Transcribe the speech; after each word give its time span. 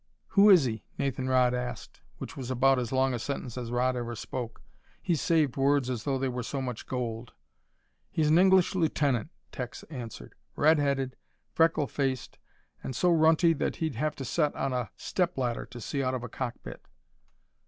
"Who 0.29 0.49
is 0.49 0.63
he?" 0.63 0.83
Nathan 0.97 1.29
Rodd 1.29 1.53
asked, 1.53 2.01
which 2.17 2.35
was 2.35 2.49
about 2.49 2.79
as 2.79 2.91
long 2.91 3.13
a 3.13 3.19
sentence 3.19 3.55
as 3.55 3.69
Rodd 3.69 3.95
ever 3.95 4.15
spoke. 4.15 4.63
He 4.99 5.13
saved 5.13 5.57
words 5.57 5.91
as 5.91 6.05
though 6.05 6.17
they 6.17 6.27
were 6.27 6.41
so 6.41 6.59
much 6.59 6.87
gold. 6.87 7.33
"He's 8.09 8.27
an 8.27 8.39
English 8.39 8.73
lieutenant," 8.73 9.29
Tex 9.51 9.83
answered. 9.91 10.33
"Red 10.55 10.79
headed, 10.79 11.17
freckle 11.53 11.85
faced, 11.85 12.39
and 12.83 12.95
so 12.95 13.11
runty 13.11 13.53
that 13.53 13.75
he'd 13.75 13.93
have 13.93 14.15
to 14.15 14.25
set 14.25 14.55
on 14.55 14.73
a 14.73 14.89
stepladder 14.97 15.67
to 15.67 15.79
see 15.79 16.01
out 16.01 16.15
of 16.15 16.23
a 16.23 16.29
cockpit." 16.29 16.87